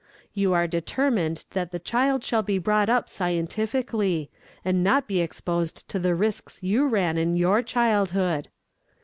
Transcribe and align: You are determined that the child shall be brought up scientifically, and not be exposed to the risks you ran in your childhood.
You 0.33 0.51
are 0.53 0.65
determined 0.65 1.45
that 1.51 1.69
the 1.69 1.77
child 1.77 2.23
shall 2.23 2.41
be 2.41 2.57
brought 2.57 2.89
up 2.89 3.07
scientifically, 3.07 4.31
and 4.65 4.83
not 4.83 5.05
be 5.07 5.21
exposed 5.21 5.87
to 5.89 5.99
the 5.99 6.15
risks 6.15 6.57
you 6.63 6.87
ran 6.87 7.19
in 7.19 7.35
your 7.37 7.61
childhood. 7.61 8.47